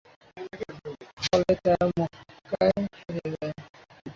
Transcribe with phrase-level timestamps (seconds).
[1.19, 3.53] ফলে তারা মক্কায় ফিরে যায়।